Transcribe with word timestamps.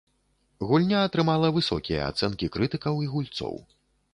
Гульня 0.69 1.01
атрымала 1.09 1.51
высокія 1.57 2.01
ацэнкі 2.13 2.51
крытыкаў 2.57 2.95
і 3.05 3.11
гульцоў. 3.13 3.55